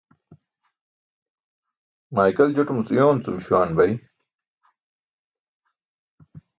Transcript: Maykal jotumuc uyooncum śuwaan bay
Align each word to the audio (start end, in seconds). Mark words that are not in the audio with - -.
Maykal 2.15 2.51
jotumuc 2.55 2.87
uyooncum 2.91 3.35
śuwaan 3.45 3.71
bay 3.77 3.91